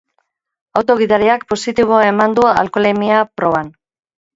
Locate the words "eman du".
2.09-2.49